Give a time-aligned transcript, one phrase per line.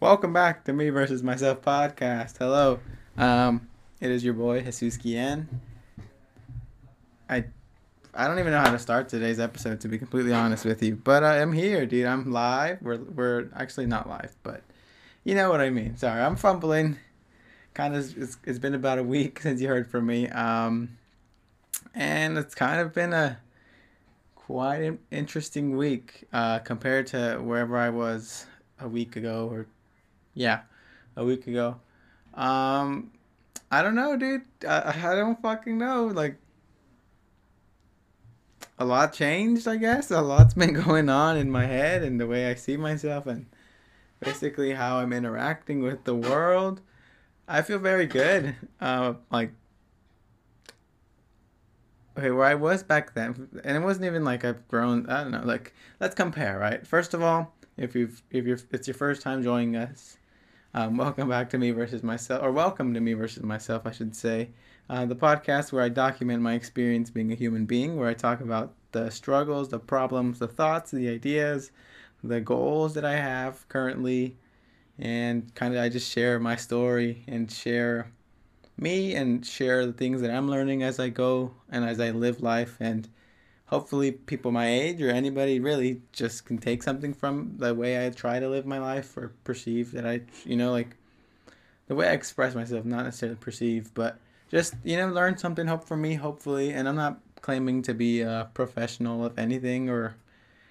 [0.00, 2.38] Welcome back to Me versus Myself podcast.
[2.38, 2.80] Hello,
[3.16, 3.68] um,
[4.00, 5.46] it is your boy Jesus Guillen.
[7.28, 7.44] I,
[8.12, 10.96] I don't even know how to start today's episode to be completely honest with you,
[10.96, 12.06] but I am here, dude.
[12.06, 12.82] I'm live.
[12.82, 14.62] We're we're actually not live, but
[15.22, 15.96] you know what I mean.
[15.96, 16.98] Sorry, I'm fumbling.
[17.74, 20.96] Kind of, it's, it's been about a week since you heard from me, um,
[21.94, 23.38] and it's kind of been a
[24.34, 28.46] quite an interesting week uh, compared to wherever I was
[28.80, 29.66] a week ago or
[30.34, 30.60] yeah,
[31.16, 31.76] a week ago.
[32.34, 33.12] Um,
[33.70, 34.42] I don't know, dude.
[34.68, 36.06] I, I don't fucking know.
[36.06, 36.36] Like,
[38.78, 40.10] a lot changed, I guess.
[40.10, 43.46] A lot's been going on in my head and the way I see myself and
[44.20, 46.80] basically how I'm interacting with the world.
[47.46, 48.56] I feel very good.
[48.80, 49.52] Uh, like,
[52.18, 55.08] okay, where I was back then, and it wasn't even like I've grown.
[55.08, 55.42] I don't know.
[55.44, 56.86] Like, let's compare, right?
[56.86, 60.16] First of all, if you've if you're it's your first time joining us,
[60.74, 64.14] um, welcome back to me versus myself, or welcome to me versus myself, I should
[64.14, 64.50] say.
[64.90, 68.40] Uh, the podcast where I document my experience being a human being, where I talk
[68.40, 71.70] about the struggles, the problems, the thoughts, the ideas,
[72.22, 74.36] the goals that I have currently,
[74.98, 78.10] and kind of I just share my story and share
[78.76, 82.42] me and share the things that I'm learning as I go and as I live
[82.42, 83.08] life and
[83.66, 88.10] hopefully people my age or anybody really just can take something from the way I
[88.10, 90.96] try to live my life or perceive that I, you know, like
[91.88, 94.18] the way I express myself, not necessarily perceive, but
[94.50, 96.72] just, you know, learn something, hope for me, hopefully.
[96.72, 100.16] And I'm not claiming to be a professional of anything or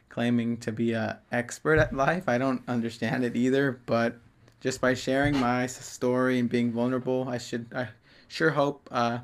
[0.09, 2.29] claiming to be a expert at life.
[2.29, 4.17] I don't understand it either, but
[4.61, 7.89] just by sharing my story and being vulnerable, I should, I
[8.27, 9.19] sure hope, uh,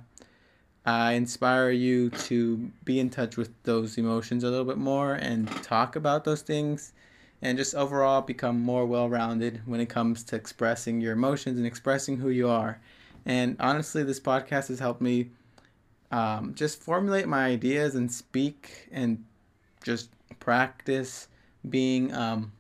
[0.90, 5.48] I inspire you to be in touch with those emotions a little bit more and
[5.62, 6.94] talk about those things
[7.44, 11.68] and just overall become more well rounded when it comes to expressing your emotions and
[11.68, 12.80] expressing who you are.
[13.24, 15.30] And honestly, this podcast has helped me
[16.12, 19.24] um, just formulate my ideas and speak and
[19.84, 21.28] just practice
[21.70, 22.52] being um,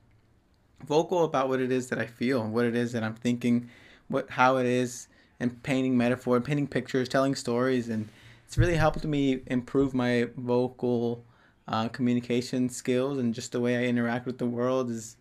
[0.86, 3.70] vocal about what it is that I feel, what it is that I'm thinking,
[4.08, 5.08] what how it is
[5.40, 8.08] and painting metaphor, painting pictures, telling stories, and
[8.50, 11.24] it's really helped me improve my vocal
[11.68, 15.18] uh, communication skills and just the way I interact with the world is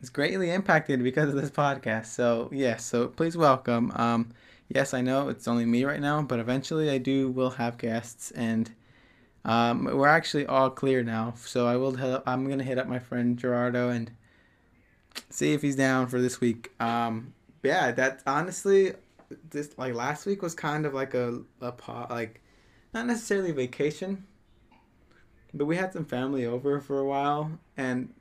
[0.00, 2.06] is greatly impacted because of this podcast.
[2.06, 3.92] So yes, yeah, so please welcome.
[3.94, 4.30] Um,
[4.68, 8.32] yes, I know it's only me right now, but eventually I do will have guests,
[8.32, 8.72] and
[9.44, 11.34] um, we're actually all clear now.
[11.36, 11.92] So I will.
[11.92, 14.10] Hit, I'm gonna hit up my friend Gerardo and
[15.30, 16.72] see if he's down for this week.
[16.80, 18.94] Um, yeah, that honestly
[19.50, 21.72] this like last week was kind of like a a
[22.10, 22.40] like
[22.94, 24.24] not necessarily vacation,
[25.54, 28.12] but we had some family over for a while and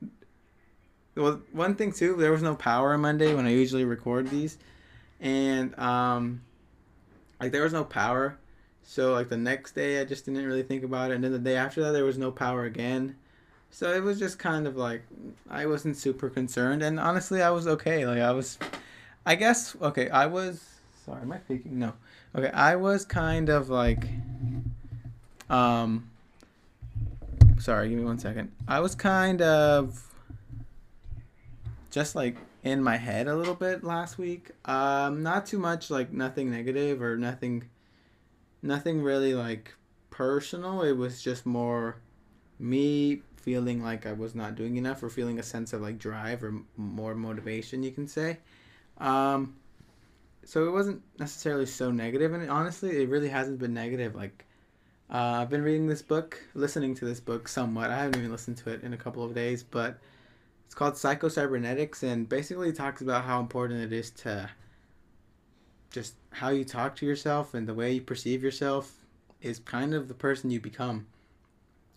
[1.15, 4.57] well one thing too there was no power on Monday when I usually record these
[5.19, 6.41] and um
[7.39, 8.37] like there was no power.
[8.83, 11.39] So like the next day I just didn't really think about it and then the
[11.39, 13.15] day after that there was no power again.
[13.69, 15.03] So it was just kind of like
[15.49, 18.05] I wasn't super concerned and honestly I was okay.
[18.05, 18.57] Like I was
[19.25, 20.70] I guess okay I was
[21.05, 21.79] Sorry, am I faking?
[21.79, 21.93] No.
[22.35, 24.07] Okay, I was kind of like,
[25.49, 26.09] um,
[27.59, 28.51] sorry, give me one second.
[28.67, 30.07] I was kind of
[31.89, 34.51] just like in my head a little bit last week.
[34.65, 37.63] Um, not too much like nothing negative or nothing,
[38.61, 39.73] nothing really like
[40.11, 40.83] personal.
[40.83, 41.95] It was just more
[42.59, 46.43] me feeling like I was not doing enough or feeling a sense of like drive
[46.43, 48.37] or more motivation, you can say.
[48.99, 49.55] Um,
[50.45, 54.15] so it wasn't necessarily so negative, and honestly, it really hasn't been negative.
[54.15, 54.45] Like,
[55.09, 57.89] uh, I've been reading this book, listening to this book somewhat.
[57.91, 59.99] I haven't even listened to it in a couple of days, but
[60.65, 64.49] it's called Psycho-Cybernetics, and basically talks about how important it is to
[65.91, 68.93] just how you talk to yourself and the way you perceive yourself
[69.41, 71.05] is kind of the person you become.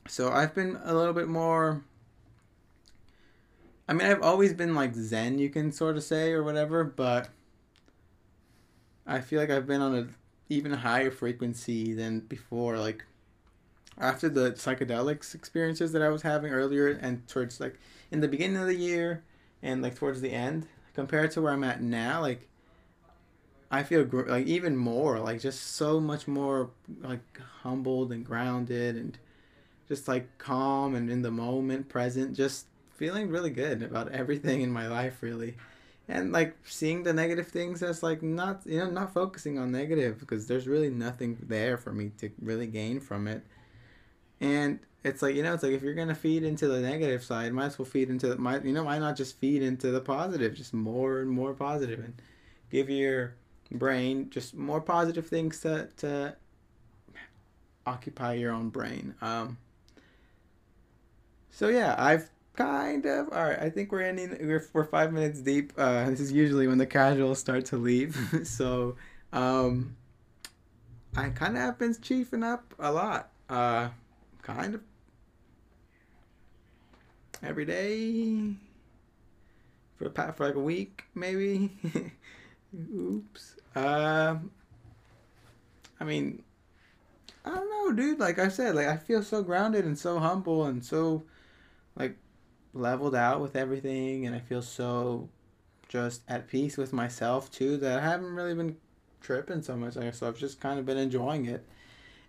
[0.09, 1.85] So I've been a little bit more.
[3.89, 7.29] I mean, I've always been like Zen, you can sort of say, or whatever, but
[9.07, 10.07] I feel like I've been on a
[10.49, 12.79] even higher frequency than before.
[12.79, 13.05] Like
[13.99, 17.79] after the psychedelics experiences that I was having earlier and towards like
[18.11, 19.23] in the beginning of the year
[19.63, 22.49] and like towards the end compared to where I'm at now, like
[23.71, 26.71] I feel gr- like even more like just so much more
[27.01, 29.19] like humbled and grounded and
[29.89, 32.67] just like calm and in the moment, present, just
[32.97, 35.57] feeling really good about everything in my life really
[36.09, 40.19] and like seeing the negative things as like not you know not focusing on negative
[40.19, 43.43] because there's really nothing there for me to really gain from it
[44.41, 47.53] and it's like you know, it's like if you're gonna feed into the negative side,
[47.53, 50.01] might as well feed into the, might you know, why not just feed into the
[50.01, 52.15] positive, just more and more positive, and
[52.71, 53.35] give your
[53.71, 56.35] brain just more positive things to to
[57.87, 59.15] occupy your own brain.
[59.21, 59.59] Um,
[61.51, 63.59] so yeah, I've kind of all right.
[63.59, 64.37] I think we're ending.
[64.41, 65.73] We're we're five minutes deep.
[65.77, 68.17] Uh, this is usually when the casuals start to leave.
[68.45, 68.97] so
[69.33, 69.97] um,
[71.17, 73.31] I kind of have been chiefing up a lot.
[73.49, 73.89] Uh,
[74.43, 74.81] kind of
[77.43, 78.55] every day
[79.97, 81.71] for a for like a week maybe.
[82.95, 83.57] Oops.
[83.77, 84.51] Um.
[86.01, 86.43] I mean,
[87.45, 88.19] I don't know, dude.
[88.19, 91.23] Like I said, like I feel so grounded and so humble and so
[91.97, 92.17] like
[92.75, 95.29] leveled out with everything, and I feel so
[95.89, 98.77] just at peace with myself too that I haven't really been
[99.21, 99.95] tripping so much.
[99.95, 101.65] So I've just kind of been enjoying it.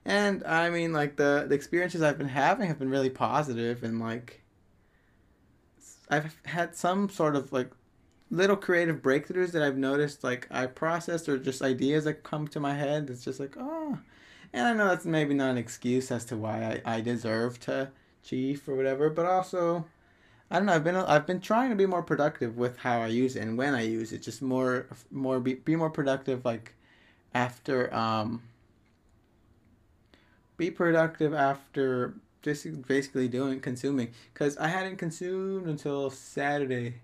[0.05, 3.99] And I mean, like the the experiences I've been having have been really positive, and
[3.99, 4.43] like
[6.09, 7.71] I've had some sort of like
[8.29, 12.59] little creative breakthroughs that I've noticed, like I processed or just ideas that come to
[12.59, 13.09] my head.
[13.09, 13.97] It's just like, oh,
[14.53, 17.89] and I know that's maybe not an excuse as to why I, I deserve to
[18.23, 19.85] chief or whatever, but also
[20.49, 20.73] I don't know.
[20.73, 23.57] I've been I've been trying to be more productive with how I use it and
[23.57, 24.21] when I use it.
[24.21, 26.75] Just more more be, be more productive like
[27.33, 28.43] after um
[30.57, 36.95] be productive after just basically doing consuming because I hadn't consumed until Saturday.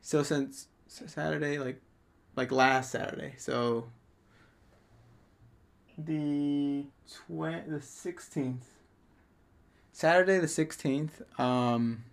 [0.00, 1.80] So since Saturday like
[2.34, 3.34] like last Saturday.
[3.36, 3.88] So
[5.98, 8.64] the tw- the 16th
[9.92, 12.04] Saturday the 16th um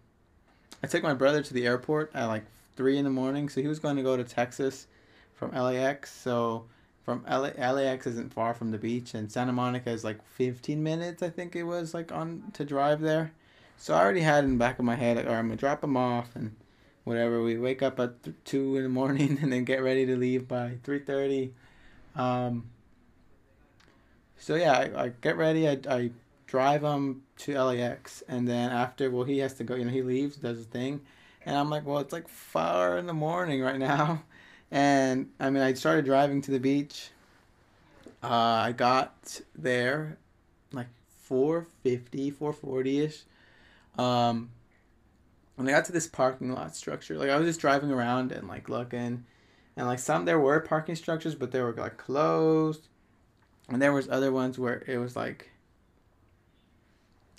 [0.83, 2.43] I took my brother to the airport at like
[2.75, 4.87] 3 in the morning so he was going to go to Texas
[5.35, 6.65] from LAX so
[7.03, 11.23] from LA, LAX isn't far from the beach and Santa Monica is like 15 minutes
[11.23, 13.31] I think it was like on to drive there.
[13.77, 15.97] So I already had in the back of my head or I'm gonna drop him
[15.97, 16.55] off and
[17.03, 17.41] whatever.
[17.41, 20.47] We wake up at th- 2 in the morning and then get ready to leave
[20.47, 21.51] by 3.30
[22.15, 22.65] um,
[24.37, 26.11] so yeah I, I get ready I, I
[26.51, 30.01] drive him to LAX and then after well he has to go you know he
[30.01, 30.99] leaves does his thing
[31.45, 34.23] and I'm like well it's like far in the morning right now
[34.71, 37.09] and I mean, I started driving to the beach.
[38.23, 40.17] Uh, I got there
[40.71, 40.87] like
[41.23, 43.23] 450, 440 ish.
[43.97, 44.51] Um,
[45.55, 48.47] when I got to this parking lot structure, like I was just driving around and
[48.47, 49.25] like looking,
[49.75, 52.87] and like some there were parking structures, but they were like closed,
[53.67, 55.51] and there was other ones where it was like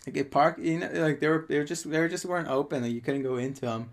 [0.07, 2.49] like it park you know like they were they were just they were just weren't
[2.49, 3.91] open like you couldn't go into them,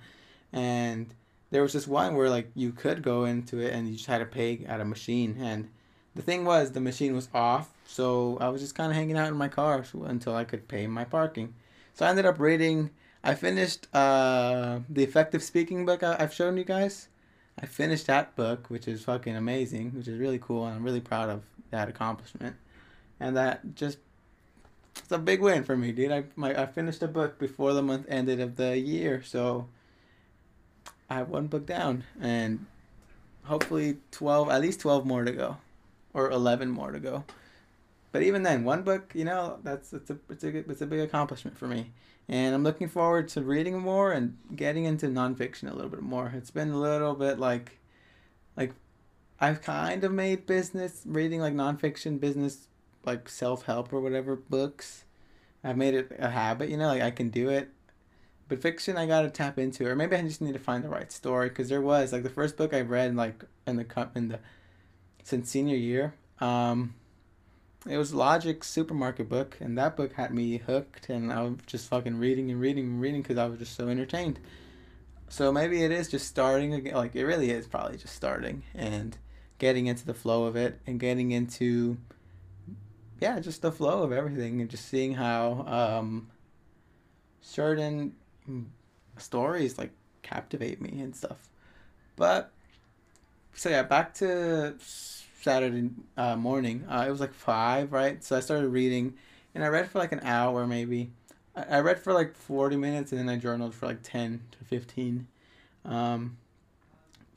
[0.51, 1.13] and
[1.51, 4.19] there was this one where like you could go into it and you just had
[4.19, 5.37] to pay at a machine.
[5.39, 5.69] And
[6.15, 9.27] the thing was the machine was off so i was just kind of hanging out
[9.29, 11.53] in my car until i could pay my parking.
[11.93, 12.91] So i ended up reading
[13.23, 17.07] i finished uh, the effective speaking book I, i've shown you guys.
[17.61, 21.01] I finished that book which is fucking amazing which is really cool and i'm really
[21.01, 22.55] proud of that accomplishment.
[23.19, 23.97] And that just
[24.97, 27.81] it's a big win for me dude i, my, I finished a book before the
[27.81, 29.67] month ended of the year so
[31.09, 32.67] I have one book down, and
[33.43, 35.57] hopefully twelve, at least twelve more to go,
[36.13, 37.23] or eleven more to go.
[38.11, 40.99] But even then, one book, you know, that's it's a it's a it's a big
[40.99, 41.91] accomplishment for me,
[42.27, 46.31] and I'm looking forward to reading more and getting into nonfiction a little bit more.
[46.35, 47.79] It's been a little bit like,
[48.55, 48.73] like,
[49.39, 52.67] I've kind of made business reading like nonfiction business,
[53.05, 55.05] like self help or whatever books.
[55.63, 57.69] I've made it a habit, you know, like I can do it
[58.49, 61.11] but fiction I gotta tap into, or maybe I just need to find the right
[61.11, 64.39] story because there was like the first book I read like in the in the
[65.23, 66.15] since senior year.
[66.41, 66.95] Um,
[67.87, 71.87] it was Logic supermarket book, and that book had me hooked, and I was just
[71.87, 74.39] fucking reading and reading and reading because I was just so entertained.
[75.29, 76.95] So maybe it is just starting again.
[76.95, 79.15] Like it really is probably just starting and
[79.59, 81.97] getting into the flow of it and getting into
[83.19, 86.29] yeah, just the flow of everything and just seeing how um,
[87.41, 88.15] certain
[89.17, 91.49] stories like captivate me and stuff.
[92.15, 92.51] But
[93.53, 94.75] so yeah, back to
[95.41, 96.85] Saturday uh, morning.
[96.89, 98.23] Uh, it was like five, right?
[98.23, 99.15] So I started reading,
[99.53, 101.11] and I read for like an hour maybe.
[101.55, 104.65] I, I read for like forty minutes, and then I journaled for like ten to
[104.65, 105.27] fifteen.
[105.85, 106.37] Um,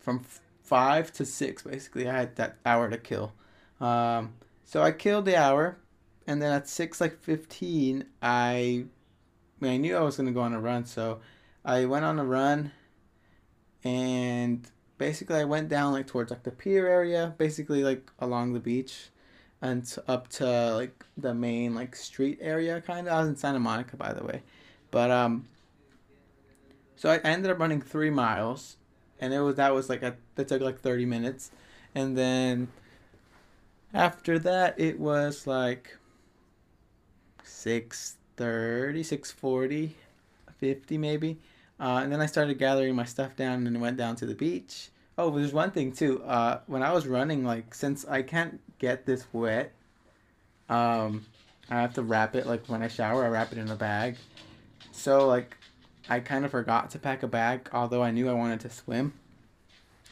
[0.00, 3.32] from f- five to six, basically, I had that hour to kill.
[3.80, 4.34] Um,
[4.64, 5.78] so I killed the hour,
[6.26, 8.86] and then at six like fifteen, I
[9.60, 11.20] I knew I was gonna go on a run, so
[11.64, 12.72] I went on a run,
[13.84, 14.66] and
[14.98, 19.10] basically I went down like towards like the pier area, basically like along the beach,
[19.60, 23.14] and up to like the main like street area kind of.
[23.14, 24.42] I was in Santa Monica by the way,
[24.90, 25.46] but um.
[26.96, 28.76] So I, I ended up running three miles,
[29.18, 31.50] and it was that was like a that took like thirty minutes,
[31.94, 32.68] and then.
[33.94, 35.96] After that, it was like
[37.44, 38.06] 6.30,
[38.38, 39.90] 6.40,
[40.58, 41.38] 50 maybe.
[41.78, 44.88] Uh, and then I started gathering my stuff down and went down to the beach.
[45.18, 46.22] Oh, there's one thing too.
[46.22, 49.72] Uh, when I was running, like since I can't get this wet,
[50.68, 51.26] um,
[51.68, 52.46] I have to wrap it.
[52.46, 54.16] Like when I shower, I wrap it in a bag.
[54.90, 55.56] So like,
[56.08, 59.12] I kind of forgot to pack a bag, although I knew I wanted to swim.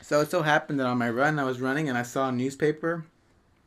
[0.02, 2.32] So it so happened that on my run, I was running and I saw a
[2.32, 3.04] newspaper.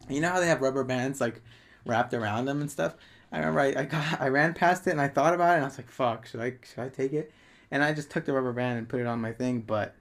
[0.09, 1.41] You know how they have rubber bands like
[1.85, 2.95] wrapped around them and stuff.
[3.31, 5.63] I remember I, I got I ran past it and I thought about it and
[5.63, 7.31] I was like, "Fuck, should I should I take it?"
[7.71, 9.95] And I just took the rubber band and put it on my thing, but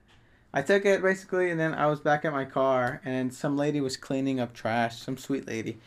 [0.53, 3.81] I took it basically, and then I was back at my car, and some lady
[3.81, 4.99] was cleaning up trash.
[4.99, 5.79] Some sweet lady,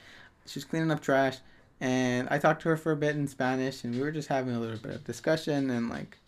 [0.44, 1.36] she was cleaning up trash,
[1.80, 4.54] and I talked to her for a bit in Spanish, and we were just having
[4.54, 6.18] a little bit of discussion, and like,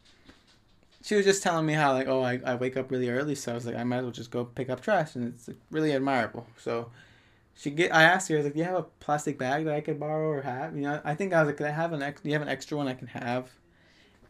[1.02, 3.50] she was just telling me how like, oh, I, I wake up really early, so
[3.50, 5.56] I was like, I might as well just go pick up trash, and it's like,
[5.72, 6.46] really admirable.
[6.58, 6.90] So,
[7.58, 9.74] she get, I asked her, I was like, do you have a plastic bag that
[9.74, 10.74] I could borrow or have?
[10.74, 12.20] You know, I think I was like, could I have an ex?
[12.20, 13.50] Do you have an extra one I can have?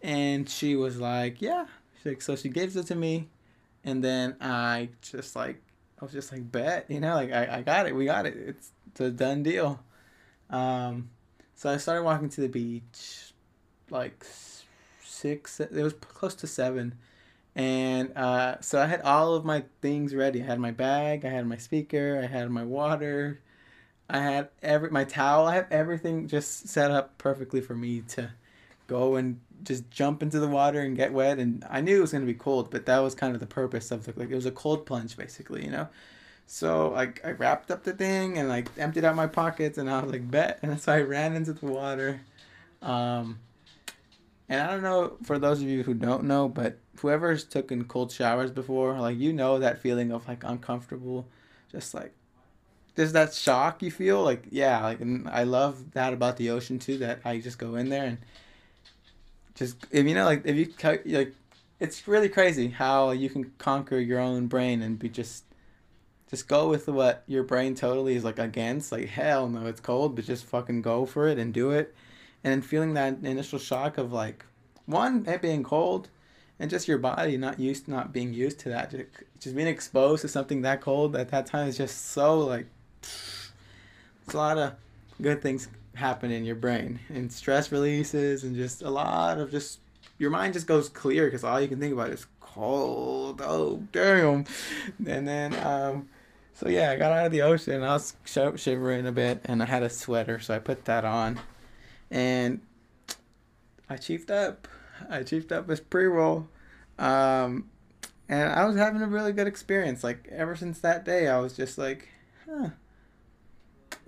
[0.02, 1.66] And she was like, yeah.
[1.96, 3.28] She's like, so she gives it to me
[3.84, 5.62] and then I just like
[6.00, 8.36] I was just like bet you know like I, I got it we got it
[8.36, 9.80] it's, it's a done deal
[10.50, 11.10] um,
[11.54, 13.32] so I started walking to the beach
[13.90, 14.24] like
[15.04, 16.94] six it was close to seven
[17.58, 20.40] and uh, so I had all of my things ready.
[20.40, 23.40] I had my bag I had my speaker I had my water
[24.08, 25.46] I had every my towel.
[25.46, 28.30] I have everything just set up perfectly for me to
[28.86, 31.38] go and just jump into the water and get wet.
[31.38, 33.46] And I knew it was going to be cold but that was kind of the
[33.46, 35.88] purpose of the like it was a cold plunge basically you know?
[36.46, 40.00] So like I wrapped up the thing and like emptied out my pockets and I
[40.00, 40.60] was like bet.
[40.62, 42.20] And so I ran into the water.
[42.82, 43.40] Um
[44.48, 48.12] and I don't know for those of you who don't know but whoever's taken cold
[48.12, 51.26] showers before like you know that feeling of like uncomfortable
[51.70, 52.12] just like
[52.94, 54.22] there's that shock you feel?
[54.22, 57.76] Like yeah like and I love that about the ocean too that I just go
[57.76, 58.18] in there and
[59.54, 61.34] just if you know like if you like
[61.78, 65.44] it's really crazy how you can conquer your own brain and be just
[66.28, 68.90] just go with what your brain totally is like against.
[68.90, 71.94] Like hell no it's cold but just fucking go for it and do it.
[72.42, 74.44] And feeling that initial shock of like
[74.86, 76.08] one it being cold
[76.60, 79.04] and just your body not used not being used to that just,
[79.40, 82.66] just being exposed to something that cold at that time is just so like
[83.02, 84.72] it's a lot of
[85.20, 89.80] good things happen in your brain and stress releases and just a lot of just
[90.18, 93.40] your mind just goes clear because all you can think about is cold.
[93.44, 94.44] Oh damn.
[95.06, 96.08] And then um
[96.54, 99.62] so yeah i got out of the ocean i was sh- shivering a bit and
[99.62, 101.38] i had a sweater so i put that on.
[102.10, 102.60] And
[103.88, 104.66] i chiefed up
[105.10, 106.48] i chiefed up this pre-roll
[106.98, 107.68] um
[108.28, 111.56] and i was having a really good experience like ever since that day i was
[111.56, 112.08] just like
[112.48, 112.70] huh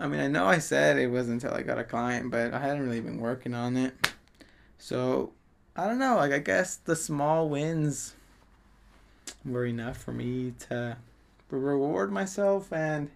[0.00, 2.58] I mean, I know I said it wasn't until I got a client, but I
[2.58, 4.12] hadn't really been working on it.
[4.78, 5.34] So,
[5.76, 6.16] I don't know.
[6.16, 8.14] Like, I guess the small wins
[9.44, 10.96] were enough for me to
[11.50, 12.72] reward myself.
[12.72, 13.10] And,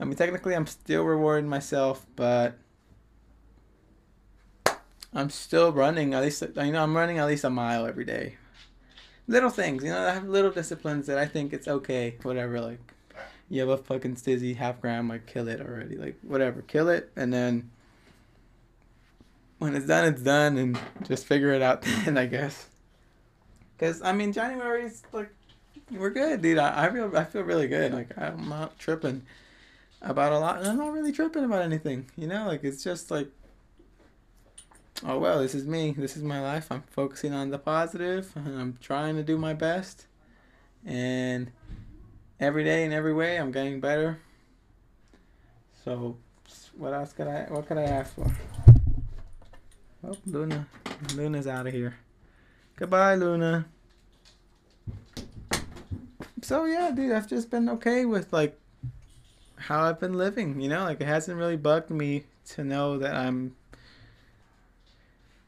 [0.00, 2.56] I mean, technically, I'm still rewarding myself, but
[5.16, 8.36] I'm still running at least, you know, I'm running at least a mile every day.
[9.26, 12.78] Little things, you know, I have little disciplines that I think it's okay, whatever, like
[13.48, 15.96] you have a fucking stizzy half gram, like kill it already.
[15.96, 17.70] Like whatever, kill it, and then
[19.58, 22.68] when it's done, it's done, and just figure it out then, I guess.
[23.78, 25.30] Cause I mean, January's like
[25.90, 26.58] we're good, dude.
[26.58, 27.92] I, I feel I feel really good.
[27.92, 29.22] Like I'm not tripping
[30.02, 32.06] about a lot, and I'm not really tripping about anything.
[32.16, 33.28] You know, like it's just like,
[35.04, 35.94] oh well, this is me.
[35.96, 36.68] This is my life.
[36.70, 40.06] I'm focusing on the positive, and I'm trying to do my best,
[40.84, 41.50] and
[42.38, 44.20] every day in every way I'm getting better.
[45.84, 46.16] So
[46.76, 48.30] what else could I what could I ask for?
[50.04, 50.66] Oh Luna.
[51.14, 51.96] Luna's out of here.
[52.76, 53.66] Goodbye, Luna.
[56.42, 58.58] So yeah, dude, I've just been okay with like
[59.56, 63.14] how I've been living, you know, like it hasn't really bugged me to know that
[63.14, 63.56] I'm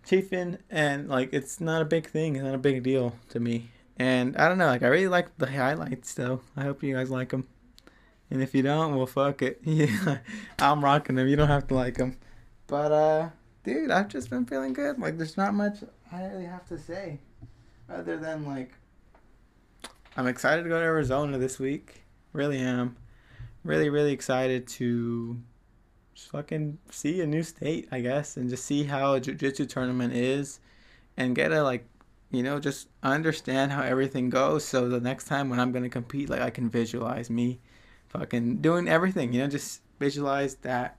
[0.09, 3.71] chiefing and like it's not a big thing, it's not a big deal to me.
[3.99, 6.41] And I don't know, like I really like the highlights though.
[6.57, 7.47] I hope you guys like them.
[8.31, 9.61] And if you don't, well, fuck it.
[9.65, 10.19] Yeah,
[10.59, 11.29] I'm rocking them.
[11.29, 12.19] You don't have to like them.
[12.67, 13.29] But uh,
[13.65, 14.99] dude, I've just been feeling good.
[14.99, 15.79] Like there's not much
[16.13, 17.19] I really have to say,
[17.91, 18.73] other than like
[20.17, 22.03] I'm excited to go to Arizona this week.
[22.33, 22.97] Really am.
[23.65, 25.41] Really, really excited to
[26.19, 30.13] just fucking see a new state, I guess, and just see how a jiu-jitsu tournament
[30.15, 30.59] is
[31.17, 31.87] and get a like,
[32.33, 35.89] you know, just understand how everything goes so the next time when I'm going to
[35.89, 37.61] compete like I can visualize me
[38.09, 40.99] fucking doing everything, you know, just visualize that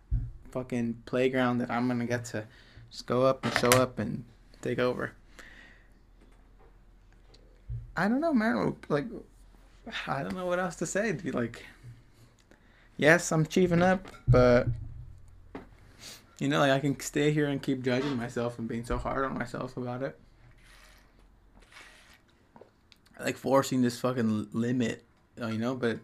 [0.51, 2.45] fucking playground that I'm going to get to
[2.89, 4.23] just go up and show up and
[4.61, 5.11] take over.
[7.97, 8.77] I don't know, man.
[8.87, 9.07] Like,
[10.07, 11.11] I don't know what else to say.
[11.11, 11.65] Like,
[12.95, 14.67] yes, I'm achieving up, but
[16.39, 19.25] you know, like I can stay here and keep judging myself and being so hard
[19.25, 20.17] on myself about it.
[23.19, 25.03] Like forcing this fucking limit,
[25.41, 25.99] uh, you know, but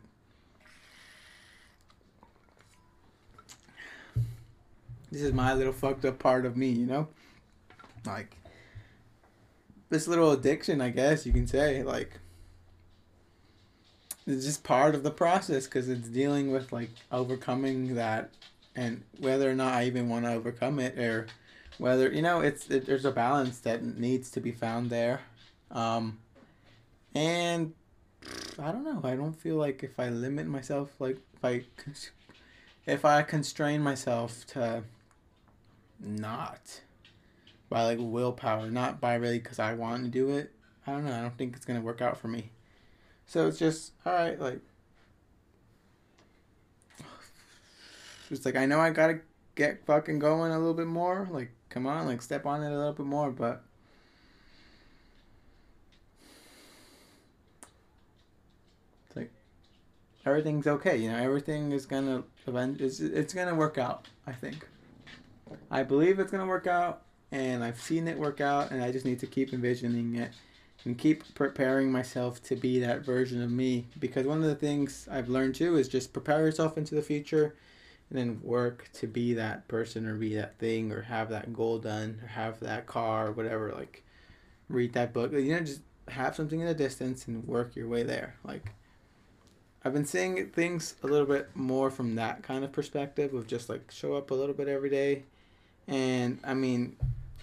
[5.09, 7.07] this is my little fucked up part of me, you know?
[8.05, 8.35] Like
[9.89, 12.19] this little addiction, I guess you can say, like
[14.27, 18.31] it's just part of the process because it's dealing with like overcoming that
[18.75, 21.27] and whether or not I even want to overcome it or
[21.77, 25.21] whether you know it's it, there's a balance that needs to be found there.
[25.71, 26.19] Um
[27.13, 27.73] and
[28.59, 31.63] I don't know I don't feel like if I limit myself like if I
[32.85, 34.83] if I constrain myself to
[35.99, 36.81] not
[37.69, 40.51] by like willpower not by really because I want to do it
[40.85, 42.51] I don't know I don't think it's gonna work out for me.
[43.25, 44.61] So it's just all right like
[48.31, 49.19] It's like I know I gotta
[49.55, 51.27] get fucking going a little bit more.
[51.31, 53.63] Like, come on, like step on it a little bit more, but
[59.07, 59.31] it's like
[60.25, 60.97] everything's okay.
[60.97, 62.23] You know, everything is gonna.
[62.47, 64.07] It's it's gonna work out.
[64.27, 64.67] I think.
[65.69, 69.05] I believe it's gonna work out, and I've seen it work out, and I just
[69.05, 70.31] need to keep envisioning it
[70.83, 73.87] and keep preparing myself to be that version of me.
[73.99, 77.55] Because one of the things I've learned too is just prepare yourself into the future
[78.09, 81.79] and then work to be that person or be that thing or have that goal
[81.79, 84.03] done or have that car or whatever like
[84.69, 85.31] read that book.
[85.31, 88.35] You know just have something in the distance and work your way there.
[88.43, 88.71] Like
[89.83, 93.69] i've been seeing things a little bit more from that kind of perspective of just
[93.69, 95.23] like show up a little bit every day.
[95.87, 96.95] And i mean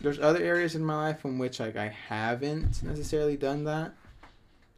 [0.03, 3.93] there's other areas in my life in which like i haven't necessarily done that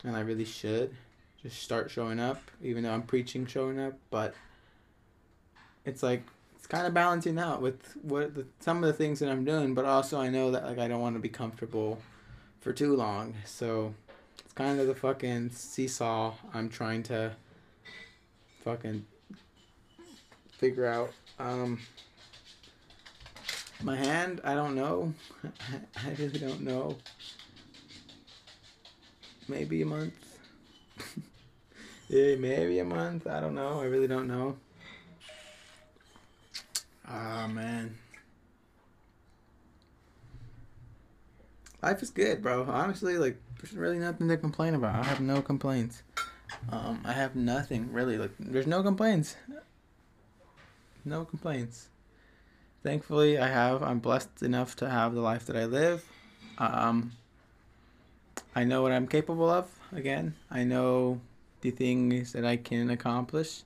[0.05, 0.95] and i really should
[1.43, 4.35] just start showing up even though i'm preaching showing up but
[5.85, 6.23] it's like
[6.57, 9.75] it's kind of balancing out with what the, some of the things that I'm doing,
[9.75, 11.99] but also I know that like I don't want to be comfortable
[12.61, 13.35] for too long.
[13.45, 13.95] So
[14.39, 17.33] it's kind of the fucking seesaw I'm trying to
[18.65, 19.05] fucking
[20.59, 21.11] figure out.
[21.39, 21.81] Um,
[23.83, 25.13] my hand, I don't know.
[25.97, 26.97] I really don't know.
[29.47, 30.39] Maybe a month.
[32.09, 33.27] yeah, maybe a month.
[33.27, 33.81] I don't know.
[33.81, 34.57] I really don't know.
[37.07, 37.99] Ah, oh, man.
[41.83, 42.65] Life is good, bro.
[42.65, 44.95] Honestly, like, there's really nothing to complain about.
[44.95, 46.03] I have no complaints.
[46.71, 48.17] Um, I have nothing, really.
[48.17, 49.37] Like, there's no complaints.
[51.05, 51.89] No complaints.
[52.83, 53.83] Thankfully, I have.
[53.83, 56.05] I'm blessed enough to have the life that I live.
[56.57, 57.13] Um,
[58.55, 60.35] I know what I'm capable of, again.
[60.51, 61.21] I know
[61.61, 63.63] the things that I can accomplish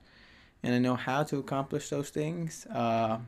[0.62, 3.18] and I know how to accomplish those things, uh,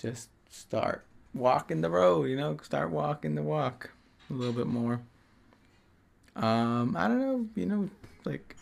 [0.00, 1.04] just start
[1.34, 3.90] walking the road, you know, start walking the walk
[4.30, 5.00] a little bit more.
[6.36, 7.90] Um, I don't know, you know,
[8.24, 8.56] like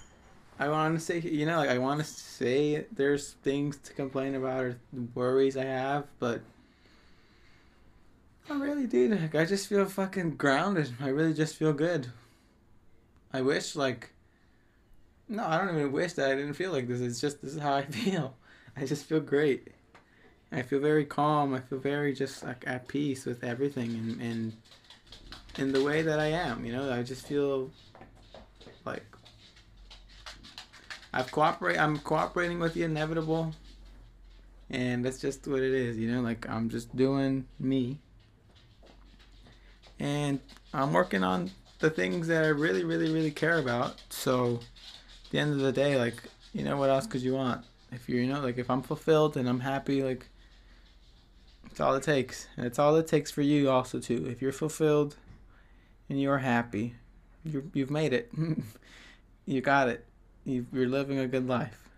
[0.58, 4.34] I want to say, you know, like I want to say there's things to complain
[4.34, 4.76] about or
[5.14, 6.40] worries I have, but
[8.48, 9.08] I really do.
[9.08, 10.94] Like, I just feel fucking grounded.
[11.00, 12.08] I really just feel good.
[13.32, 14.12] I wish like
[15.28, 17.00] no, I don't even wish that I didn't feel like this.
[17.00, 18.34] It's just this is how I feel.
[18.76, 19.68] I just feel great.
[20.52, 21.54] I feel very calm.
[21.54, 24.52] I feel very just like at peace with everything and and
[25.58, 26.64] in the way that I am.
[26.64, 27.70] You know, I just feel
[28.84, 29.04] like
[31.12, 31.78] I've cooperate.
[31.78, 33.54] I'm cooperating with the inevitable,
[34.70, 35.96] and that's just what it is.
[35.96, 37.98] You know, like I'm just doing me,
[39.98, 40.38] and
[40.72, 44.00] I'm working on the things that I really, really, really care about.
[44.10, 44.60] So
[45.30, 47.64] the end of the day, like, you know, what else could you want?
[47.92, 50.26] If you're, you know, like, if I'm fulfilled and I'm happy, like,
[51.70, 52.48] it's all it takes.
[52.56, 54.26] And it's all it takes for you also, too.
[54.26, 55.16] If you're fulfilled
[56.08, 56.94] and you're happy,
[57.44, 58.32] you you've made it.
[59.46, 60.04] you got it.
[60.44, 61.90] you you're living a good life.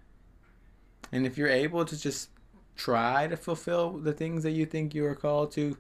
[1.12, 2.30] And if you're able to just
[2.76, 5.76] try to fulfill the things that you think you are called to,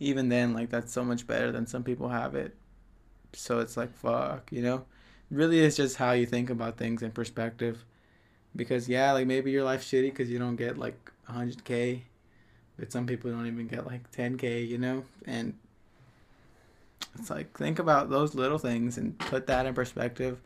[0.00, 2.56] even then, like, that's so much better than some people have it.
[3.32, 4.84] So it's like, fuck, you know?
[5.32, 7.84] Really is just how you think about things in perspective.
[8.54, 12.02] because yeah, like maybe your life's shitty because you don't get like 100k,
[12.78, 15.54] but some people don't even get like 10k, you know, and
[17.18, 20.40] it's like think about those little things and put that in perspective.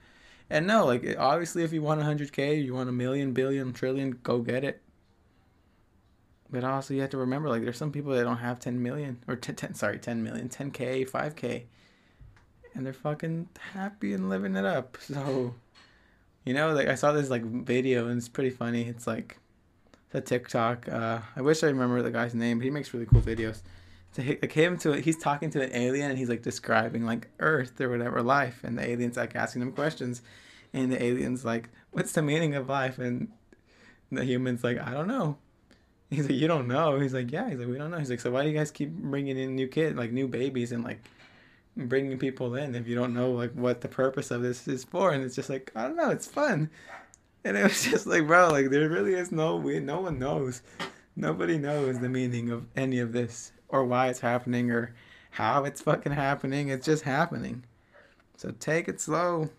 [0.49, 4.38] And no, like obviously, if you want 100k, you want a million, billion, trillion, go
[4.38, 4.81] get it.
[6.49, 9.18] But also, you have to remember, like, there's some people that don't have 10 million
[9.27, 11.64] or 10, 10 sorry, 10 million, 10k, 5k,
[12.77, 14.99] and they're fucking happy and living it up.
[15.01, 15.55] So,
[16.45, 18.83] you know, like I saw this like video and it's pretty funny.
[18.83, 19.39] It's like
[20.07, 20.89] it's a TikTok.
[20.89, 23.62] Uh, I wish I remember the guy's name, but he makes really cool videos.
[24.15, 27.81] To like him to he's talking to an alien and he's like describing like Earth
[27.81, 30.23] or whatever life, and the alien's like asking him questions,
[30.73, 33.29] and the alien's like, "What's the meaning of life?" And
[34.12, 35.39] the human's like, "I don't know."
[36.09, 38.21] He's like, "You don't know?" He's like, "Yeah." He's like, "We don't know." He's like,
[38.21, 41.03] "So why do you guys keep bringing in new kids, like new babies, and like
[41.77, 45.12] bringing people in if you don't know like what the purpose of this is for?"
[45.12, 46.71] And it's just like, I don't know, it's fun.
[47.45, 50.62] And it was just like, bro, like there really is no we no one knows.
[51.15, 54.95] Nobody knows the meaning of any of this or why it's happening or
[55.31, 56.69] how it's fucking happening.
[56.69, 57.65] It's just happening.
[58.37, 59.51] So take it slow.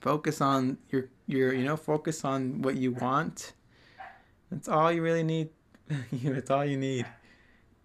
[0.00, 3.52] Focus on your your you know, focus on what you want.
[4.50, 5.50] That's all you really need.
[6.10, 7.06] You that's all you need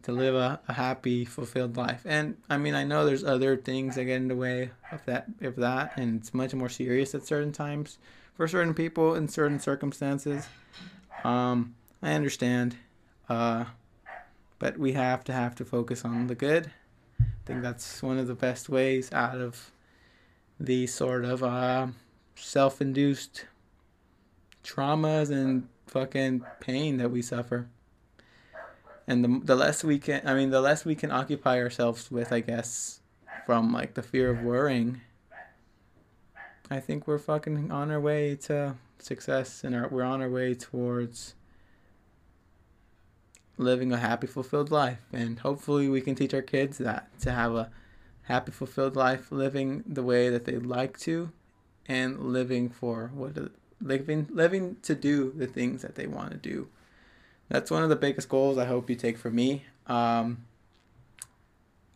[0.06, 2.04] to live a, a happy, fulfilled life.
[2.06, 5.26] And I mean, I know there's other things that get in the way of that,
[5.42, 7.98] of that, and it's much more serious at certain times
[8.36, 10.48] for certain people in certain circumstances.
[11.24, 12.76] Um, I understand,
[13.30, 13.66] uh,
[14.60, 16.70] but we have to have to focus on the good.
[17.20, 19.72] I think that's one of the best ways out of
[20.60, 21.88] the sort of uh,
[22.36, 23.46] self-induced
[24.64, 27.68] traumas and fucking pain that we suffer.
[29.08, 32.32] And the the less we can, I mean, the less we can occupy ourselves with,
[32.32, 33.02] I guess,
[33.46, 35.02] from like the fear of worrying.
[36.70, 40.56] I think we're fucking on our way to success, and our, we're on our way
[40.56, 41.36] towards
[43.58, 45.00] living a happy, fulfilled life.
[45.14, 47.70] And hopefully, we can teach our kids that to have a
[48.24, 51.32] happy, fulfilled life, living the way that they like to,
[51.88, 53.38] and living for what
[53.82, 56.68] living living to do the things that they want to do.
[57.50, 59.64] That's one of the biggest goals I hope you take from me.
[59.88, 60.46] Um,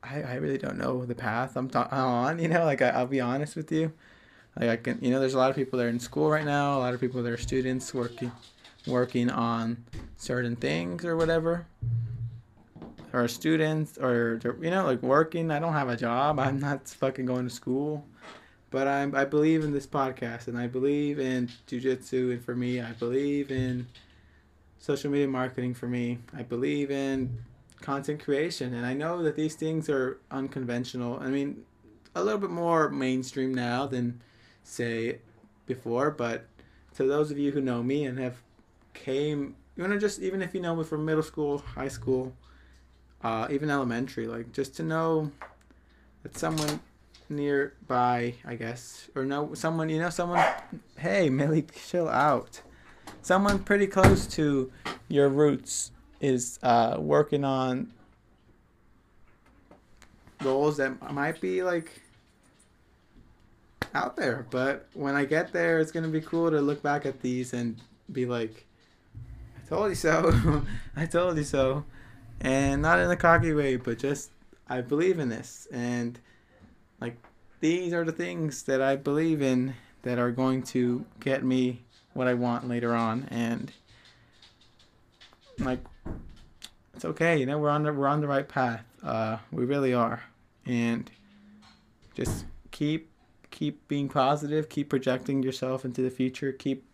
[0.03, 2.39] I, I really don't know the path I'm, ta- on.
[2.39, 3.91] You know, like I, I'll be honest with you.
[4.59, 6.45] Like I can, you know, there's a lot of people that are in school right
[6.45, 6.77] now.
[6.77, 8.31] A lot of people that are students working,
[8.87, 9.83] working on
[10.17, 11.65] certain things or whatever.
[13.11, 15.49] Or students, or you know, like working.
[15.49, 16.39] I don't have a job.
[16.39, 18.05] I'm not fucking going to school.
[18.71, 22.79] But I'm, I believe in this podcast and I believe in jujitsu and for me
[22.79, 23.87] I believe in
[24.79, 26.19] social media marketing for me.
[26.35, 27.37] I believe in
[27.81, 31.19] content creation and I know that these things are unconventional.
[31.21, 31.63] I mean,
[32.15, 34.21] a little bit more mainstream now than
[34.63, 35.19] say
[35.65, 36.47] before, but
[36.95, 38.41] to those of you who know me and have
[38.93, 42.35] came you know, just even if you know me from middle school, high school,
[43.23, 45.31] uh, even elementary, like just to know
[46.23, 46.81] that someone
[47.29, 50.43] nearby, I guess, or know someone you know, someone.
[50.97, 52.61] Hey, Millie, chill out.
[53.21, 54.71] Someone pretty close to
[55.07, 57.91] your roots is uh, working on
[60.41, 62.01] goals that might be like
[63.93, 67.21] out there, but when I get there, it's gonna be cool to look back at
[67.21, 68.65] these and be like,
[69.57, 70.63] "I told you so,
[70.95, 71.85] I told you so,"
[72.41, 74.31] and not in a cocky way, but just
[74.67, 75.67] I believe in this.
[75.71, 76.19] And
[77.01, 77.17] like
[77.59, 81.81] these are the things that I believe in that are going to get me
[82.13, 83.71] what I want later on and
[85.59, 85.79] like
[86.95, 88.83] it's okay, you know, we're on the we're on the right path.
[89.03, 90.23] Uh we really are.
[90.65, 91.09] And
[92.13, 93.09] just keep
[93.51, 96.85] keep being positive, keep projecting yourself into the future, keep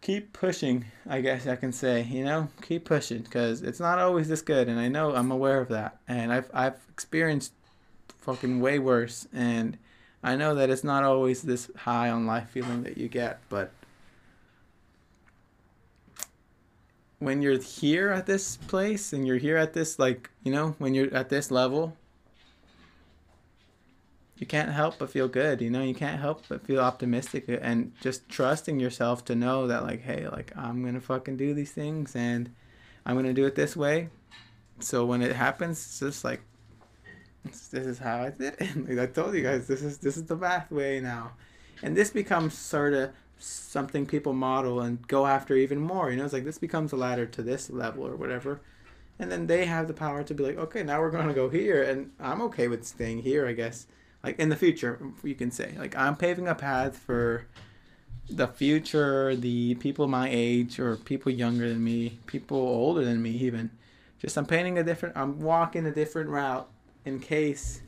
[0.00, 4.28] keep pushing, I guess I can say, you know, keep pushing cuz it's not always
[4.28, 5.98] this good and I know I'm aware of that.
[6.08, 7.52] And I've I've experienced
[8.18, 9.26] fucking way worse.
[9.32, 9.78] And
[10.22, 13.72] I know that it's not always this high on life feeling that you get, but
[17.18, 20.94] when you're here at this place and you're here at this, like, you know, when
[20.94, 21.96] you're at this level,
[24.36, 27.92] you can't help but feel good, you know, you can't help but feel optimistic and
[28.00, 32.16] just trusting yourself to know that, like, hey, like, I'm gonna fucking do these things
[32.16, 32.52] and
[33.06, 34.08] I'm gonna do it this way.
[34.80, 36.42] So when it happens, it's just like
[37.44, 38.98] this is how I did it.
[39.00, 41.32] I told you guys, this is this is the pathway now,
[41.82, 46.10] and this becomes sort of something people model and go after even more.
[46.10, 48.60] You know, it's like this becomes a ladder to this level or whatever,
[49.18, 51.48] and then they have the power to be like, okay, now we're going to go
[51.48, 53.86] here, and I'm okay with staying here, I guess.
[54.22, 57.46] Like in the future, you can say like I'm paving a path for
[58.30, 63.30] the future, the people my age or people younger than me, people older than me
[63.30, 63.70] even.
[64.20, 66.68] Just I'm painting a different I'm walking a different route
[67.04, 67.82] in case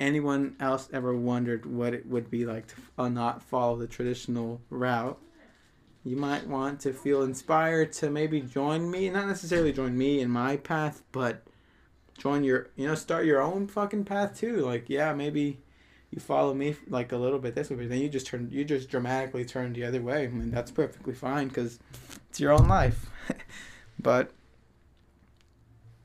[0.00, 4.60] anyone else ever wondered what it would be like to uh, not follow the traditional
[4.70, 5.18] route.
[6.02, 10.30] You might want to feel inspired to maybe join me, not necessarily join me in
[10.30, 11.42] my path, but
[12.16, 14.60] join your, you know, start your own fucking path too.
[14.60, 15.60] Like, yeah, maybe
[16.10, 18.64] you follow me like a little bit this way, but then you just turn, you
[18.64, 20.24] just dramatically turn the other way.
[20.24, 21.78] I mean, that's perfectly fine because
[22.30, 23.10] it's your own life.
[24.00, 24.30] but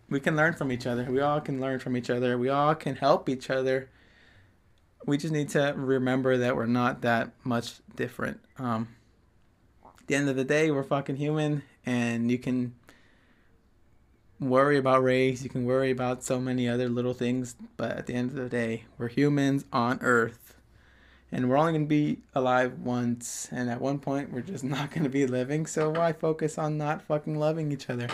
[0.10, 1.06] we can learn from each other.
[1.10, 2.38] We all can learn from each other.
[2.38, 3.90] We all can help each other.
[5.06, 8.40] We just need to remember that we're not that much different.
[8.58, 8.90] Um,
[9.86, 12.76] at the end of the day, we're fucking human, and you can
[14.40, 18.14] worry about race, you can worry about so many other little things, but at the
[18.14, 20.56] end of the day, we're humans on Earth.
[21.32, 24.92] And we're only going to be alive once, and at one point, we're just not
[24.92, 28.08] going to be living, so why focus on not fucking loving each other?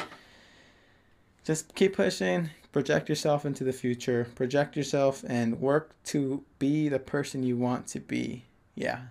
[1.44, 7.00] Just keep pushing, project yourself into the future, project yourself, and work to be the
[7.00, 8.46] person you want to be.
[8.76, 9.02] Yeah.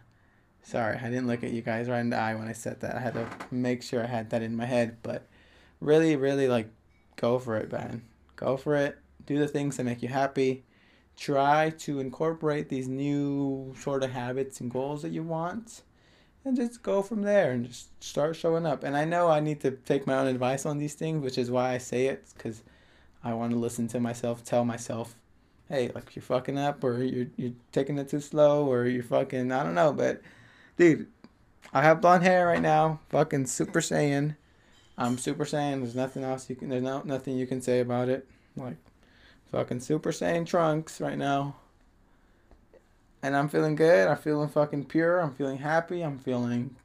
[0.62, 2.94] Sorry, I didn't look at you guys right in the eye when I said that.
[2.94, 5.26] I had to make sure I had that in my head, but
[5.80, 6.68] really, really like
[7.16, 8.02] go for it, man.
[8.36, 8.98] Go for it.
[9.26, 10.64] Do the things that make you happy.
[11.16, 15.82] Try to incorporate these new sort of habits and goals that you want.
[16.44, 18.82] And just go from there and just start showing up.
[18.82, 21.50] And I know I need to take my own advice on these things, which is
[21.50, 22.62] why I say it, because
[23.22, 25.14] I want to listen to myself, tell myself,
[25.68, 29.52] hey, like you're fucking up, or you're you're taking it too slow, or you're fucking
[29.52, 30.22] I don't know, but
[30.78, 31.08] dude,
[31.72, 34.36] I have blonde hair right now, fucking Super Saiyan.
[34.96, 35.80] I'm Super Saiyan.
[35.80, 36.70] There's nothing else you can.
[36.70, 38.26] There's no nothing you can say about it.
[38.56, 38.76] Like
[39.52, 41.56] fucking Super Saiyan trunks right now.
[43.22, 44.08] And I'm feeling good.
[44.08, 45.18] I'm feeling fucking pure.
[45.20, 46.02] I'm feeling happy.
[46.02, 46.76] I'm feeling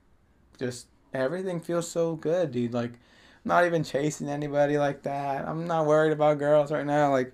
[0.58, 2.74] just everything feels so good, dude.
[2.74, 5.48] Like I'm not even chasing anybody like that.
[5.48, 7.12] I'm not worried about girls right now.
[7.12, 7.34] Like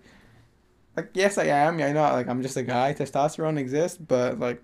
[0.95, 1.79] like yes I am.
[1.79, 2.93] Yeah, I know like I'm just a guy.
[2.93, 4.61] Testosterone exists, but like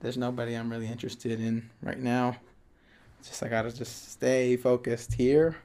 [0.00, 2.36] there's nobody I'm really interested in right now.
[3.22, 5.56] Just I gotta just stay focused here.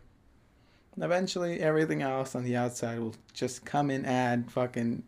[0.95, 5.03] And eventually, everything else on the outside will just come and add fucking.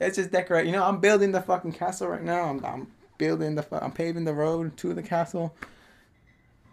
[0.00, 0.66] It's just decorate.
[0.66, 2.44] You know, I'm building the fucking castle right now.
[2.44, 3.66] I'm, I'm building the.
[3.82, 5.54] I'm paving the road to the castle.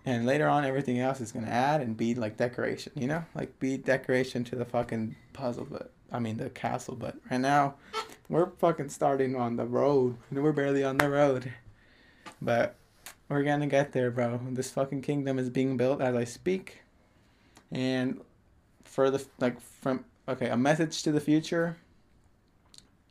[0.04, 2.92] And later on, everything else is gonna add and be like decoration.
[2.96, 5.68] You know, like be decoration to the fucking puzzle.
[5.70, 6.96] But I mean the castle.
[6.96, 7.76] But right now,
[8.28, 10.18] we're fucking starting on the road.
[10.30, 11.54] And We're barely on the road.
[12.42, 12.76] But
[13.30, 14.40] we're gonna get there, bro.
[14.50, 16.82] This fucking kingdom is being built as I speak.
[17.72, 18.22] And
[18.84, 21.78] for the like from okay, a message to the future.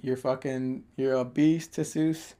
[0.03, 2.35] You're fucking you're a beast, Jesus.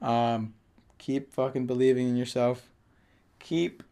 [0.00, 0.54] Um,
[0.98, 2.68] keep fucking believing in yourself.
[3.38, 3.82] Keep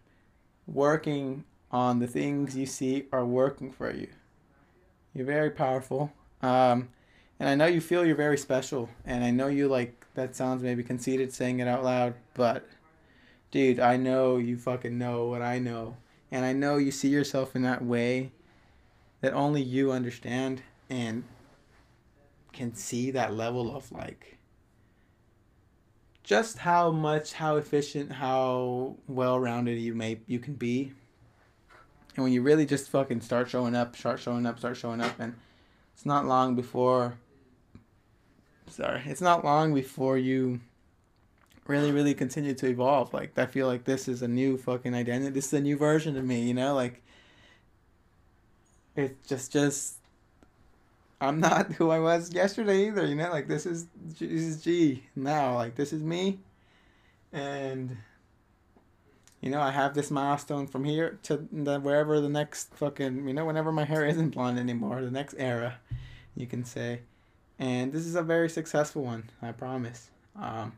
[0.66, 4.08] working on the things you see are working for you.
[5.14, 6.12] You're very powerful.
[6.42, 6.88] Um,
[7.38, 8.88] and I know you feel you're very special.
[9.04, 12.68] And I know you like that sounds maybe conceited saying it out loud, but
[13.50, 15.96] dude, I know you fucking know what I know.
[16.30, 18.32] And I know you see yourself in that way
[19.20, 21.24] that only you understand and
[22.52, 24.38] can see that level of like
[26.22, 30.92] just how much how efficient how well-rounded you may you can be.
[32.14, 35.18] And when you really just fucking start showing up start showing up start showing up
[35.18, 35.34] and
[35.94, 37.18] it's not long before
[38.68, 40.60] sorry it's not long before you
[41.66, 43.12] really really continue to evolve.
[43.14, 46.16] Like i feel like this is a new fucking identity this is a new version
[46.16, 46.74] of me you know?
[46.74, 47.02] Like
[48.96, 49.99] it's just just
[51.20, 53.86] i'm not who i was yesterday either you know like this is
[54.18, 56.38] this is g now like this is me
[57.32, 57.96] and
[59.40, 63.34] you know i have this milestone from here to the wherever the next fucking you
[63.34, 65.78] know whenever my hair isn't blonde anymore the next era
[66.36, 67.00] you can say
[67.58, 70.72] and this is a very successful one i promise um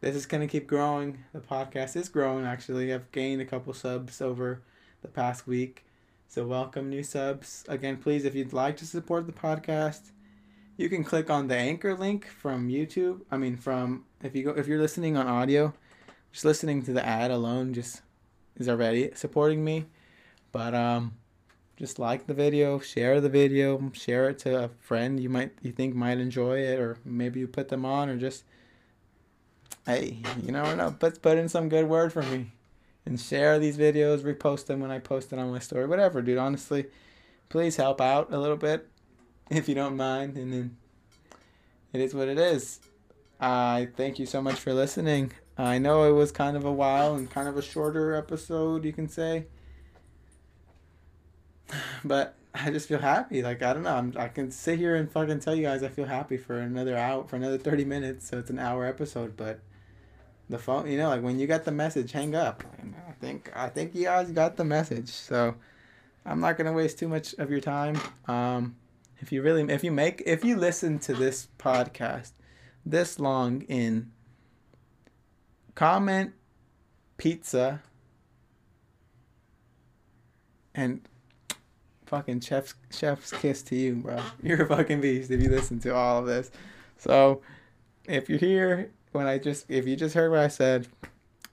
[0.00, 1.24] this is to keep growing.
[1.34, 2.92] The podcast is growing, actually.
[2.92, 4.62] I've gained a couple subs over
[5.02, 5.84] the past week.
[6.32, 7.64] So, welcome, new subs.
[7.66, 10.12] Again, please, if you'd like to support the podcast,
[10.76, 13.22] you can click on the anchor link from YouTube.
[13.32, 15.74] I mean, from if you go if you're listening on audio,
[16.30, 18.02] just listening to the ad alone just
[18.54, 19.86] is already supporting me.
[20.52, 21.16] But um,
[21.76, 25.72] just like the video, share the video, share it to a friend you might you
[25.72, 28.44] think might enjoy it, or maybe you put them on, or just
[29.84, 30.92] hey, you never know.
[30.92, 32.52] Put put in some good word for me,
[33.06, 36.38] and share these videos, repost them when I post it on my story, whatever, dude.
[36.38, 36.86] Honestly,
[37.48, 38.88] please help out a little bit,
[39.50, 40.36] if you don't mind.
[40.36, 40.76] And then
[41.92, 42.80] it is what it is.
[43.40, 45.32] I thank you so much for listening.
[45.56, 48.92] I know it was kind of a while and kind of a shorter episode, you
[48.92, 49.46] can say.
[52.04, 53.42] But I just feel happy.
[53.42, 53.94] Like I don't know.
[53.94, 56.96] I'm, I can sit here and fucking tell you guys I feel happy for another
[56.96, 58.28] hour, for another thirty minutes.
[58.28, 59.36] So it's an hour episode.
[59.36, 59.60] But
[60.50, 62.64] the phone, you know, like when you got the message, hang up.
[63.08, 65.08] I think I think you guys got the message.
[65.08, 65.54] So
[66.26, 67.98] I'm not gonna waste too much of your time.
[68.26, 68.76] Um,
[69.20, 72.32] if you really, if you make, if you listen to this podcast
[72.84, 74.10] this long in,
[75.74, 76.32] comment
[77.16, 77.82] pizza
[80.74, 81.02] and
[82.06, 84.20] fucking chef's chef's kiss to you, bro.
[84.42, 86.50] You're a fucking beast if you listen to all of this.
[86.98, 87.42] So
[88.04, 90.88] if you're here when I just if you just heard what I said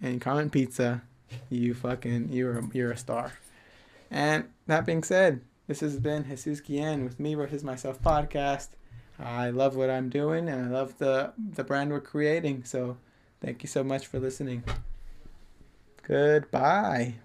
[0.02, 1.02] and comment pizza,
[1.50, 3.34] you fucking you're a, you're a star.
[4.10, 8.70] And that being said, this has been Jesus Guillen with me versus myself podcast.
[9.20, 12.64] I love what I'm doing and I love the the brand we're creating.
[12.64, 12.98] So
[13.42, 14.64] thank you so much for listening.
[16.04, 17.16] Goodbye.